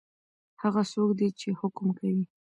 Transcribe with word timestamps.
هغه 0.61 0.81
څوک 0.91 1.09
دی 1.19 1.27
چی 1.39 1.49
حکم 1.59 1.87
کوي؟ 1.99 2.23